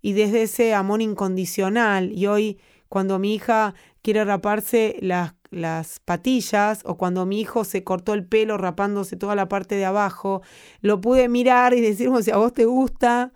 y 0.00 0.12
desde 0.12 0.42
ese 0.42 0.74
amor 0.74 1.02
incondicional. 1.02 2.12
Y 2.12 2.26
hoy, 2.26 2.58
cuando 2.88 3.18
mi 3.18 3.34
hija 3.34 3.74
quiere 4.02 4.24
raparse 4.24 4.96
las, 5.00 5.34
las 5.50 6.00
patillas 6.00 6.82
o 6.84 6.96
cuando 6.96 7.24
mi 7.24 7.40
hijo 7.40 7.64
se 7.64 7.84
cortó 7.84 8.14
el 8.14 8.26
pelo 8.26 8.58
rapándose 8.58 9.16
toda 9.16 9.34
la 9.34 9.48
parte 9.48 9.76
de 9.76 9.84
abajo, 9.84 10.42
lo 10.80 11.00
pude 11.00 11.28
mirar 11.28 11.74
y 11.74 11.80
decirme 11.80 12.22
si 12.22 12.30
a 12.30 12.36
vos 12.36 12.52
te 12.52 12.64
gusta 12.64 13.32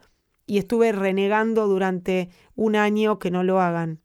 y 0.46 0.58
estuve 0.58 0.92
renegando 0.92 1.66
durante 1.66 2.30
un 2.54 2.76
año 2.76 3.18
que 3.18 3.30
no 3.30 3.42
lo 3.42 3.61
hagan. 3.61 4.00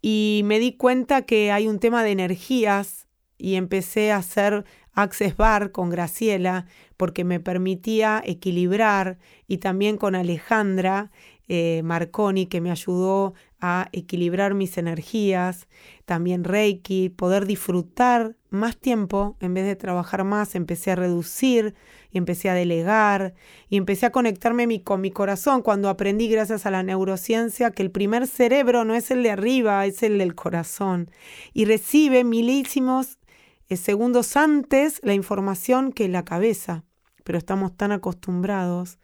Y 0.00 0.42
me 0.44 0.58
di 0.58 0.76
cuenta 0.76 1.22
que 1.22 1.52
hay 1.52 1.68
un 1.68 1.78
tema 1.78 2.02
de 2.02 2.10
energías 2.10 3.06
y 3.38 3.54
empecé 3.54 4.10
a 4.10 4.16
hacer 4.16 4.64
Access 4.92 5.36
Bar 5.36 5.70
con 5.72 5.90
Graciela 5.90 6.66
porque 6.96 7.24
me 7.24 7.40
permitía 7.40 8.22
equilibrar 8.24 9.18
y 9.46 9.58
también 9.58 9.96
con 9.96 10.14
Alejandra 10.14 11.10
eh, 11.48 11.82
Marconi 11.84 12.46
que 12.46 12.60
me 12.60 12.70
ayudó 12.70 13.34
a 13.64 13.88
equilibrar 13.92 14.54
mis 14.54 14.76
energías, 14.76 15.68
también 16.04 16.42
Reiki, 16.42 17.10
poder 17.10 17.46
disfrutar 17.46 18.34
más 18.50 18.76
tiempo 18.76 19.36
en 19.38 19.54
vez 19.54 19.64
de 19.64 19.76
trabajar 19.76 20.24
más, 20.24 20.56
empecé 20.56 20.90
a 20.90 20.96
reducir 20.96 21.76
y 22.10 22.18
empecé 22.18 22.50
a 22.50 22.54
delegar 22.54 23.34
y 23.68 23.76
empecé 23.76 24.06
a 24.06 24.10
conectarme 24.10 24.82
con 24.82 25.00
mi 25.00 25.12
corazón 25.12 25.62
cuando 25.62 25.88
aprendí 25.88 26.28
gracias 26.28 26.66
a 26.66 26.72
la 26.72 26.82
neurociencia 26.82 27.70
que 27.70 27.84
el 27.84 27.92
primer 27.92 28.26
cerebro 28.26 28.84
no 28.84 28.96
es 28.96 29.12
el 29.12 29.22
de 29.22 29.30
arriba, 29.30 29.86
es 29.86 30.02
el 30.02 30.18
del 30.18 30.34
corazón 30.34 31.08
y 31.52 31.64
recibe 31.64 32.24
milísimos 32.24 33.20
eh, 33.68 33.76
segundos 33.76 34.36
antes 34.36 34.98
la 35.04 35.14
información 35.14 35.92
que 35.92 36.08
la 36.08 36.24
cabeza, 36.24 36.84
pero 37.22 37.38
estamos 37.38 37.76
tan 37.76 37.92
acostumbrados 37.92 38.98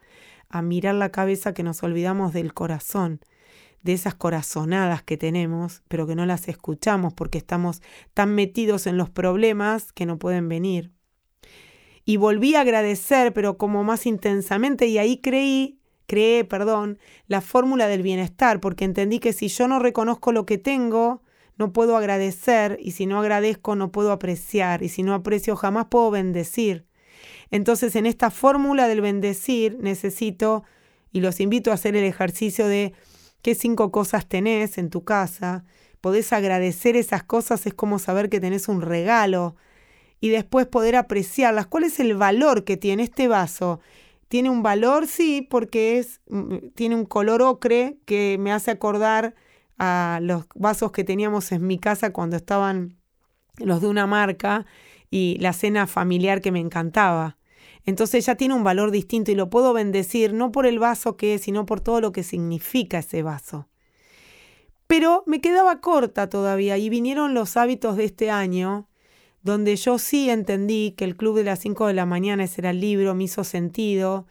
a 0.49 0.63
mirar 0.63 0.97
la 0.97 1.11
cabeza 1.11 1.55
que 1.55 1.63
nos 1.63 1.85
olvidamos 1.85 2.33
del 2.33 2.53
corazón 2.55 3.21
de 3.83 3.93
esas 3.93 4.15
corazonadas 4.15 5.03
que 5.03 5.17
tenemos, 5.17 5.83
pero 5.89 6.07
que 6.07 6.15
no 6.15 6.27
las 6.27 6.49
escuchamos 6.49 7.15
porque 7.15 7.39
estamos 7.39 7.83
tan 8.15 8.35
metidos 8.35 8.87
en 8.87 8.97
los 8.97 9.11
problemas 9.11 9.93
que 9.93 10.07
no 10.07 10.19
pueden 10.19 10.49
venir. 10.49 10.93
Y 12.05 12.17
volví 12.17 12.55
a 12.55 12.63
agradecer, 12.63 13.33
pero 13.33 13.59
como 13.59 13.85
más 13.85 14.07
intensamente, 14.07 14.87
y 14.87 14.99
ahí 14.99 15.19
creí, 15.19 15.79
creé, 16.07 16.45
perdón, 16.45 16.99
la 17.27 17.41
fórmula 17.41 17.87
del 17.87 18.03
bienestar, 18.03 18.61
porque 18.61 18.85
entendí 18.85 19.19
que 19.19 19.33
si 19.33 19.49
yo 19.49 19.69
no 19.69 19.79
reconozco 19.79 20.33
lo 20.33 20.47
que 20.47 20.59
tengo, 20.59 21.23
no 21.59 21.73
puedo 21.73 21.97
agradecer, 21.97 22.79
y 22.81 22.93
si 22.93 23.05
no 23.05 23.19
agradezco, 23.19 23.77
no 23.77 23.93
puedo 23.93 24.11
apreciar, 24.13 24.83
y 24.83 24.89
si 24.89 25.03
no 25.03 25.13
aprecio, 25.13 25.55
jamás 25.55 25.87
puedo 25.91 26.11
bendecir. 26.11 26.87
Entonces, 27.51 27.95
en 27.95 28.07
esta 28.07 28.31
fórmula 28.31 28.89
del 28.89 29.03
bendecir, 29.03 29.77
necesito, 29.79 30.65
y 31.13 31.21
los 31.21 31.41
invito 31.41 31.71
a 31.71 31.75
hacer 31.75 31.97
el 31.97 32.05
ejercicio 32.05 32.67
de 32.67 32.95
qué 33.43 33.55
cinco 33.55 33.91
cosas 33.93 34.27
tenés 34.27 34.79
en 34.79 34.91
tu 34.91 35.05
casa, 35.05 35.65
podés 36.01 36.33
agradecer 36.33 36.97
esas 36.97 37.23
cosas, 37.23 37.67
es 37.67 37.75
como 37.75 37.99
saber 37.99 38.29
que 38.29 38.41
tenés 38.41 38.69
un 38.69 38.83
regalo 38.83 39.57
y 40.21 40.29
después 40.31 40.67
poder 40.67 40.97
apreciarlas. 40.97 41.67
¿Cuál 41.67 41.85
es 41.85 42.01
el 42.01 42.17
valor 42.17 42.65
que 42.65 42.77
tiene 42.77 43.05
este 43.05 43.29
vaso? 43.29 43.81
Tiene 44.29 44.51
un 44.51 44.63
valor, 44.63 45.07
sí, 45.07 45.47
porque 45.49 45.99
es, 45.99 46.21
mm, 46.29 46.71
tiene 46.75 46.95
un 46.97 47.07
color 47.07 47.43
ocre 47.43 47.99
que 48.05 48.37
me 48.39 48.53
hace 48.53 48.71
acordar 48.71 49.35
a 49.79 50.19
los 50.23 50.47
vasos 50.55 50.93
que 50.93 51.05
teníamos 51.05 51.53
en 51.53 51.67
mi 51.67 51.79
casa 51.79 52.13
cuando 52.13 52.37
estaban 52.37 52.97
los 53.59 53.81
de 53.81 53.89
una 53.89 54.07
marca 54.07 54.67
y 55.11 55.39
la 55.41 55.53
cena 55.53 55.87
familiar 55.87 56.41
que 56.41 56.53
me 56.53 56.61
encantaba. 56.61 57.38
Entonces 57.89 58.27
ya 58.27 58.35
tiene 58.35 58.53
un 58.53 58.65
valor 58.65 58.91
distinto 58.91 59.31
y 59.31 59.35
lo 59.35 59.49
puedo 59.49 59.73
bendecir 59.73 60.35
no 60.35 60.53
por 60.53 60.67
el 60.67 60.79
vaso 60.79 61.17
que 61.17 61.33
es, 61.33 61.41
sino 61.41 61.65
por 61.65 61.81
todo 61.81 62.03
lo 62.03 62.13
que 62.13 62.23
significa 62.23 62.99
ese 62.99 63.23
vaso. 63.23 63.67
Pero 64.87 65.25
me 65.25 65.41
quedaba 65.41 65.81
corta 65.81 66.29
todavía 66.29 66.77
y 66.77 66.91
vinieron 66.91 67.33
los 67.33 67.57
hábitos 67.57 67.97
de 67.97 68.05
este 68.05 68.31
año, 68.31 68.91
donde 69.41 69.75
yo 69.77 69.99
sí 69.99 70.29
entendí 70.29 70.91
que 70.99 71.07
el 71.07 71.17
club 71.17 71.37
de 71.37 71.45
las 71.45 71.61
5 71.61 71.87
de 71.87 71.95
la 71.95 72.05
mañana 72.05 72.45
ese 72.45 72.61
era 72.61 72.71
el 72.73 72.81
libro, 72.81 73.15
me 73.15 73.25
hizo 73.25 73.43
sentido, 73.43 74.27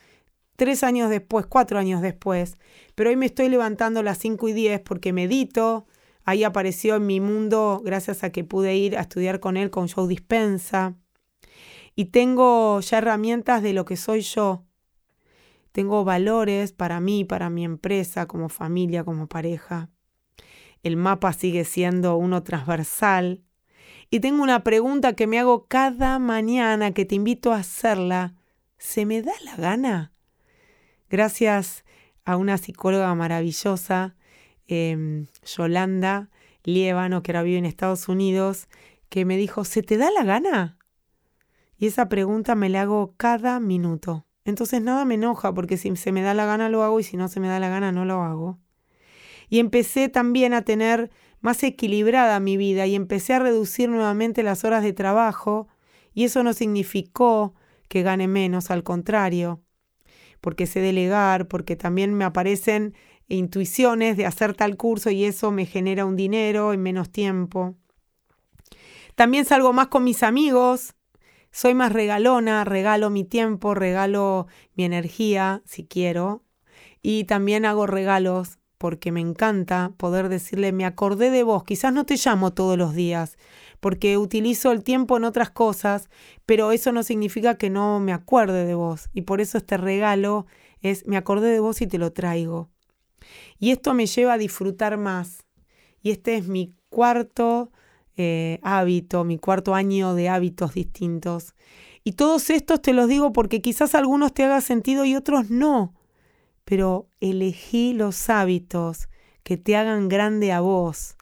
tres 0.55 0.83
años 0.83 1.09
después, 1.09 1.47
cuatro 1.47 1.79
años 1.79 2.03
después, 2.03 2.59
pero 2.93 3.09
hoy 3.09 3.15
me 3.15 3.25
estoy 3.25 3.49
levantando 3.49 4.01
a 4.01 4.03
las 4.03 4.19
5 4.19 4.49
y 4.49 4.53
10 4.53 4.81
porque 4.81 5.13
medito, 5.13 5.87
ahí 6.25 6.43
apareció 6.43 6.97
en 6.97 7.07
mi 7.07 7.19
mundo 7.19 7.81
gracias 7.83 8.23
a 8.23 8.31
que 8.31 8.43
pude 8.43 8.75
ir 8.75 8.95
a 8.99 9.01
estudiar 9.01 9.39
con 9.39 9.57
él 9.57 9.71
con 9.71 9.87
Joe 9.87 10.07
Dispensa 10.07 10.95
y 11.97 12.05
tengo 12.05 12.79
ya 12.79 12.99
herramientas 12.99 13.63
de 13.63 13.73
lo 13.73 13.83
que 13.83 13.97
soy 13.97 14.21
yo. 14.21 14.63
Tengo 15.71 16.03
valores 16.03 16.71
para 16.71 16.99
mí, 16.99 17.25
para 17.25 17.49
mi 17.49 17.65
empresa, 17.65 18.27
como 18.27 18.49
familia, 18.49 19.03
como 19.03 19.25
pareja. 19.25 19.89
El 20.83 20.95
mapa 20.95 21.33
sigue 21.33 21.65
siendo 21.65 22.15
uno 22.15 22.43
transversal. 22.43 23.41
Y 24.11 24.19
tengo 24.19 24.43
una 24.43 24.63
pregunta 24.63 25.13
que 25.13 25.25
me 25.25 25.39
hago 25.39 25.65
cada 25.65 26.19
mañana, 26.19 26.91
que 26.91 27.05
te 27.05 27.15
invito 27.15 27.51
a 27.51 27.57
hacerla. 27.57 28.35
¿Se 28.77 29.07
me 29.07 29.23
da 29.23 29.33
la 29.43 29.55
gana? 29.55 30.13
Gracias 31.09 31.83
a 32.25 32.37
una 32.37 32.59
psicóloga 32.59 33.15
maravillosa, 33.15 34.15
em, 34.67 35.25
Yolanda 35.43 36.29
Lievano, 36.63 37.23
que 37.23 37.31
ahora 37.31 37.41
vive 37.41 37.57
en 37.57 37.65
Estados 37.65 38.07
Unidos, 38.07 38.67
que 39.09 39.25
me 39.25 39.35
dijo, 39.35 39.65
¿se 39.65 39.81
te 39.81 39.97
da 39.97 40.11
la 40.11 40.23
gana? 40.23 40.76
Y 41.77 41.87
esa 41.87 42.09
pregunta 42.09 42.55
me 42.55 42.69
la 42.69 42.81
hago 42.81 43.13
cada 43.17 43.59
minuto. 43.59 44.25
Entonces 44.45 44.81
nada 44.81 45.05
me 45.05 45.15
enoja 45.15 45.53
porque 45.53 45.77
si 45.77 45.95
se 45.95 46.11
me 46.11 46.21
da 46.21 46.33
la 46.33 46.45
gana 46.45 46.69
lo 46.69 46.83
hago 46.83 46.99
y 46.99 47.03
si 47.03 47.17
no 47.17 47.27
se 47.27 47.39
me 47.39 47.47
da 47.47 47.59
la 47.59 47.69
gana 47.69 47.91
no 47.91 48.05
lo 48.05 48.23
hago. 48.23 48.59
Y 49.49 49.59
empecé 49.59 50.09
también 50.09 50.53
a 50.53 50.63
tener 50.63 51.11
más 51.41 51.61
equilibrada 51.63 52.39
mi 52.39 52.57
vida 52.57 52.85
y 52.87 52.95
empecé 52.95 53.33
a 53.33 53.39
reducir 53.39 53.89
nuevamente 53.89 54.43
las 54.43 54.63
horas 54.63 54.83
de 54.83 54.93
trabajo 54.93 55.67
y 56.13 56.23
eso 56.23 56.43
no 56.43 56.53
significó 56.53 57.53
que 57.87 58.03
gane 58.03 58.27
menos, 58.27 58.71
al 58.71 58.83
contrario, 58.83 59.61
porque 60.41 60.65
sé 60.65 60.79
delegar, 60.79 61.47
porque 61.47 61.75
también 61.75 62.13
me 62.13 62.25
aparecen 62.25 62.95
intuiciones 63.27 64.17
de 64.17 64.25
hacer 64.25 64.53
tal 64.53 64.77
curso 64.77 65.09
y 65.09 65.25
eso 65.25 65.51
me 65.51 65.65
genera 65.65 66.05
un 66.05 66.15
dinero 66.15 66.73
en 66.73 66.81
menos 66.81 67.11
tiempo. 67.11 67.75
También 69.15 69.45
salgo 69.45 69.73
más 69.73 69.87
con 69.87 70.03
mis 70.03 70.23
amigos, 70.23 70.95
soy 71.57 71.73
más 71.73 71.91
regalona, 71.91 72.63
regalo 72.65 73.09
mi 73.09 73.23
tiempo, 73.23 73.73
regalo 73.73 74.45
mi 74.75 74.83
energía, 74.83 75.63
si 75.65 75.87
quiero, 75.87 76.43
y 77.01 77.23
también 77.23 77.65
hago 77.65 77.87
regalos 77.87 78.59
porque 78.77 79.11
me 79.11 79.21
encanta 79.21 79.91
poder 79.97 80.29
decirle, 80.29 80.71
me 80.71 80.85
acordé 80.85 81.31
de 81.31 81.41
vos, 81.41 81.63
quizás 81.63 81.91
no 81.91 82.05
te 82.05 82.15
llamo 82.15 82.53
todos 82.53 82.77
los 82.77 82.93
días, 82.93 83.39
porque 83.79 84.19
utilizo 84.19 84.71
el 84.71 84.83
tiempo 84.83 85.17
en 85.17 85.23
otras 85.23 85.49
cosas, 85.49 86.11
pero 86.45 86.71
eso 86.71 86.91
no 86.91 87.01
significa 87.01 87.57
que 87.57 87.71
no 87.71 87.99
me 87.99 88.13
acuerde 88.13 88.63
de 88.63 88.75
vos, 88.75 89.09
y 89.15 89.23
por 89.23 89.41
eso 89.41 89.57
este 89.57 89.77
regalo 89.77 90.45
es, 90.81 91.07
me 91.07 91.17
acordé 91.17 91.49
de 91.49 91.59
vos 91.59 91.81
y 91.81 91.87
te 91.87 91.97
lo 91.97 92.13
traigo. 92.13 92.69
Y 93.57 93.71
esto 93.71 93.95
me 93.95 94.05
lleva 94.05 94.33
a 94.33 94.37
disfrutar 94.37 94.97
más. 94.97 95.43
Y 96.03 96.11
este 96.11 96.35
es 96.35 96.47
mi 96.47 96.75
cuarto 96.89 97.71
eh, 98.17 98.59
hábito, 98.63 99.23
mi 99.23 99.37
cuarto 99.37 99.75
año 99.75 100.13
de 100.15 100.29
hábitos 100.29 100.73
distintos. 100.73 101.55
Y 102.03 102.13
todos 102.13 102.49
estos 102.49 102.81
te 102.81 102.93
los 102.93 103.07
digo 103.07 103.31
porque 103.33 103.61
quizás 103.61 103.95
algunos 103.95 104.33
te 104.33 104.43
hagan 104.43 104.61
sentido 104.61 105.05
y 105.05 105.15
otros 105.15 105.49
no. 105.49 105.93
Pero 106.65 107.09
elegí 107.19 107.93
los 107.93 108.29
hábitos 108.29 109.07
que 109.43 109.55
te 109.55 109.77
hagan 109.77 110.09
grande 110.09 110.51
a 110.51 110.59
vos, 110.59 111.15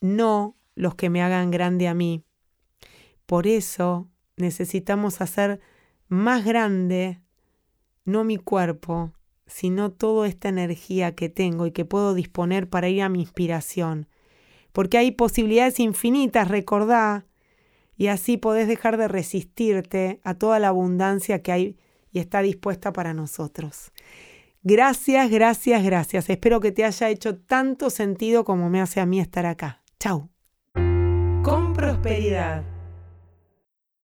no 0.00 0.56
los 0.74 0.94
que 0.94 1.10
me 1.10 1.22
hagan 1.22 1.50
grande 1.50 1.88
a 1.88 1.94
mí. 1.94 2.24
Por 3.26 3.46
eso 3.46 4.08
necesitamos 4.36 5.20
hacer 5.20 5.60
más 6.08 6.44
grande 6.44 7.20
no 8.04 8.24
mi 8.24 8.36
cuerpo, 8.38 9.12
sino 9.46 9.92
toda 9.92 10.26
esta 10.28 10.48
energía 10.48 11.14
que 11.14 11.28
tengo 11.28 11.66
y 11.66 11.72
que 11.72 11.84
puedo 11.84 12.14
disponer 12.14 12.68
para 12.68 12.88
ir 12.88 13.02
a 13.02 13.08
mi 13.08 13.20
inspiración. 13.20 14.08
Porque 14.72 14.98
hay 14.98 15.12
posibilidades 15.12 15.80
infinitas, 15.80 16.48
recordá, 16.48 17.26
y 17.96 18.06
así 18.06 18.36
podés 18.36 18.66
dejar 18.66 18.96
de 18.96 19.08
resistirte 19.08 20.20
a 20.24 20.34
toda 20.34 20.58
la 20.58 20.68
abundancia 20.68 21.42
que 21.42 21.52
hay 21.52 21.76
y 22.12 22.18
está 22.18 22.42
dispuesta 22.42 22.92
para 22.92 23.14
nosotros. 23.14 23.92
Gracias, 24.62 25.30
gracias, 25.30 25.82
gracias. 25.82 26.30
Espero 26.30 26.60
que 26.60 26.72
te 26.72 26.84
haya 26.84 27.08
hecho 27.08 27.36
tanto 27.38 27.90
sentido 27.90 28.44
como 28.44 28.68
me 28.68 28.80
hace 28.80 29.00
a 29.00 29.06
mí 29.06 29.20
estar 29.20 29.46
acá. 29.46 29.82
Chau. 29.98 30.28
Con 31.42 31.72
prosperidad. 31.72 32.79